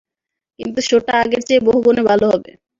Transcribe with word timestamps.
কিন্তু 0.59 0.79
শো 0.87 0.97
টা 1.07 1.13
আগের 1.23 1.41
চেয়ে 1.47 1.65
বহুগুণে 1.67 2.01
ভালো 2.09 2.25
হবে। 2.33 2.51